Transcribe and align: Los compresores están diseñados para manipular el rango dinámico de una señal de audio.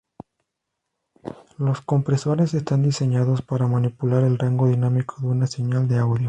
Los 1.59 1.81
compresores 1.81 2.55
están 2.55 2.81
diseñados 2.81 3.43
para 3.43 3.67
manipular 3.67 4.23
el 4.23 4.39
rango 4.39 4.67
dinámico 4.67 5.17
de 5.21 5.27
una 5.27 5.45
señal 5.45 5.87
de 5.87 5.99
audio. 5.99 6.19